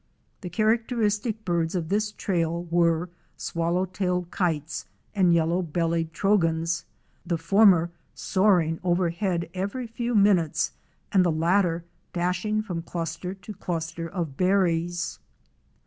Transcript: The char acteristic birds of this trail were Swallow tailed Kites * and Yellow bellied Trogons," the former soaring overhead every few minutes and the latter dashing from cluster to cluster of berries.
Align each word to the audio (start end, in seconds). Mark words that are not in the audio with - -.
The 0.41 0.49
char 0.49 0.75
acteristic 0.75 1.45
birds 1.45 1.75
of 1.75 1.89
this 1.89 2.11
trail 2.11 2.63
were 2.71 3.09
Swallow 3.37 3.85
tailed 3.85 4.31
Kites 4.31 4.85
* 4.99 5.13
and 5.15 5.31
Yellow 5.31 5.61
bellied 5.61 6.11
Trogons," 6.11 6.85
the 7.23 7.37
former 7.37 7.91
soaring 8.15 8.79
overhead 8.83 9.47
every 9.53 9.85
few 9.85 10.15
minutes 10.15 10.71
and 11.11 11.23
the 11.23 11.31
latter 11.31 11.83
dashing 12.13 12.63
from 12.63 12.81
cluster 12.81 13.35
to 13.35 13.53
cluster 13.53 14.09
of 14.09 14.37
berries. 14.37 15.19